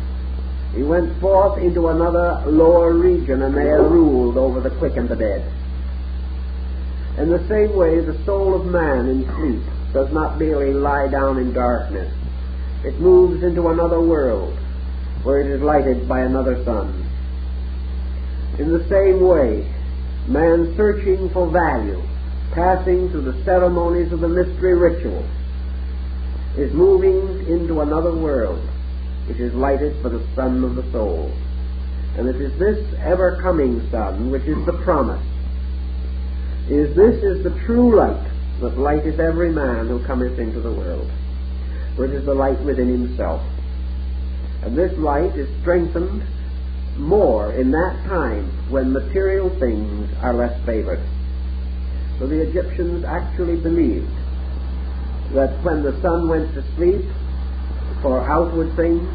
[0.75, 5.17] He went forth into another lower region and there ruled over the quick and the
[5.17, 5.45] dead.
[7.19, 11.39] In the same way, the soul of man in sleep does not merely lie down
[11.39, 12.13] in darkness.
[12.87, 14.57] It moves into another world
[15.23, 17.05] where it is lighted by another sun.
[18.59, 19.71] In the same way,
[20.29, 22.01] man searching for value
[22.57, 25.23] passing through the ceremonies of the mystery ritual,
[26.57, 28.59] is moving into another world
[29.29, 31.31] which is lighted by the sun of the soul.
[32.17, 35.23] And it is this ever coming sun which is the promise.
[36.71, 38.27] Is this is the true light
[38.61, 41.11] that lighteth every man who cometh into the world,
[41.97, 43.43] for it is the light within himself.
[44.63, 46.23] And this light is strengthened
[46.99, 51.01] more in that time when material things are less favored.
[52.19, 54.11] So the Egyptians actually believed
[55.35, 57.05] that when the sun went to sleep
[58.01, 59.07] for outward things,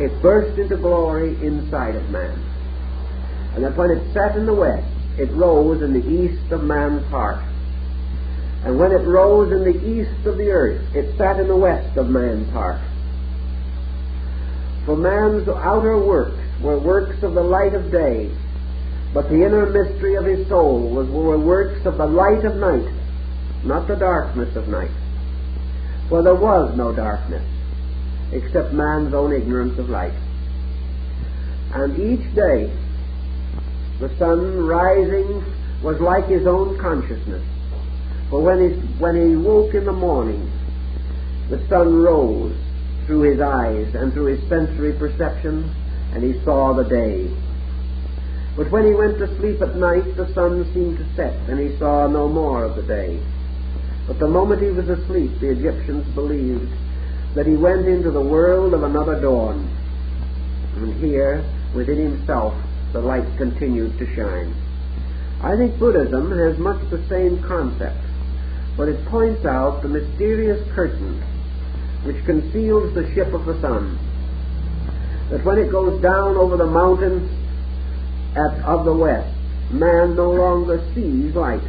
[0.00, 2.38] it burst into glory inside of man.
[3.54, 4.86] And that when it set in the west,
[5.18, 7.44] it rose in the east of man's heart.
[8.64, 11.96] And when it rose in the east of the earth, it sat in the west
[11.96, 12.80] of man's heart.
[14.86, 18.30] For man's outer works were works of the light of day,
[19.12, 22.88] but the inner mystery of his soul was were works of the light of night,
[23.64, 24.90] not the darkness of night.
[26.08, 27.44] For there was no darkness,
[28.32, 30.14] except man's own ignorance of light.
[31.74, 32.72] And each day,
[33.98, 35.44] the sun rising
[35.82, 37.42] was like his own consciousness.
[38.32, 40.50] For when he, when he woke in the morning,
[41.50, 42.56] the sun rose
[43.04, 45.68] through his eyes and through his sensory perception,
[46.14, 47.30] and he saw the day.
[48.56, 51.76] But when he went to sleep at night, the sun seemed to set, and he
[51.78, 53.20] saw no more of the day.
[54.06, 56.72] But the moment he was asleep, the Egyptians believed
[57.34, 59.68] that he went into the world of another dawn.
[60.76, 62.54] And here, within himself,
[62.94, 64.54] the light continued to shine.
[65.42, 67.98] I think Buddhism has much the same concept,
[68.76, 71.22] but it points out the mysterious curtain
[72.04, 73.98] which conceals the ship of the sun.
[75.30, 77.30] That when it goes down over the mountains
[78.36, 79.32] at, of the west,
[79.70, 81.62] man no longer sees light.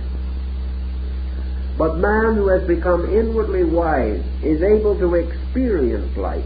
[1.77, 6.45] But man who has become inwardly wise is able to experience light,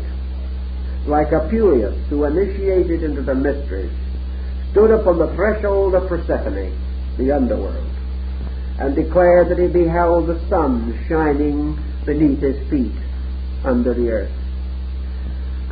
[1.05, 3.91] like Apuleius, who initiated into the mysteries,
[4.71, 6.77] stood upon the threshold of Persephone,
[7.17, 7.89] the underworld,
[8.79, 12.95] and declared that he beheld the sun shining beneath his feet
[13.63, 14.31] under the earth.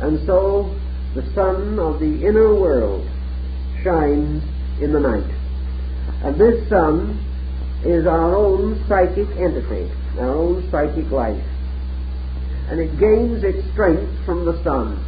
[0.00, 0.74] And so
[1.14, 3.08] the sun of the inner world
[3.82, 4.42] shines
[4.82, 5.30] in the night.
[6.22, 7.22] And this sun
[7.84, 9.90] is our own psychic entity.
[10.18, 11.44] our own psychic life.
[12.68, 15.02] And it gains its strength from the sun.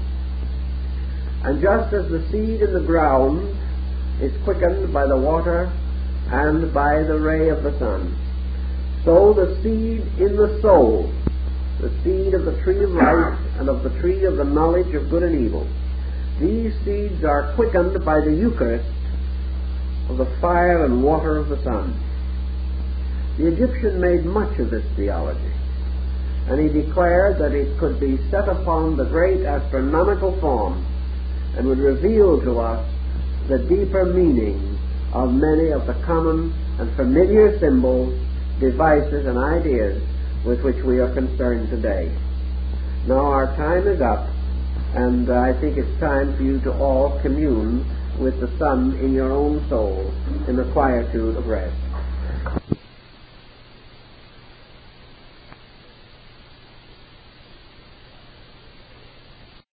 [1.44, 3.56] And just as the seed in the ground
[4.20, 5.72] is quickened by the water
[6.30, 8.16] and by the ray of the sun,
[9.04, 11.12] so the seed in the soul,
[11.80, 15.08] the seed of the tree of life and of the tree of the knowledge of
[15.08, 15.66] good and evil,
[16.40, 18.88] these seeds are quickened by the Eucharist
[20.10, 21.98] of the fire and water of the sun.
[23.38, 25.52] The Egyptian made much of this theology,
[26.48, 30.84] and he declared that it could be set upon the great astronomical form
[31.56, 32.86] and would reveal to us
[33.48, 34.77] the deeper meaning
[35.12, 38.18] of many of the common and familiar symbols,
[38.60, 40.02] devices, and ideas
[40.44, 42.10] with which we are concerned today.
[43.06, 44.28] Now our time is up,
[44.94, 47.84] and I think it's time for you to all commune
[48.18, 50.12] with the sun in your own soul
[50.46, 51.74] in the quietude of rest.